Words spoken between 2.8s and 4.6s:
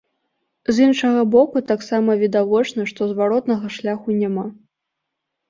што зваротнага шляху няма.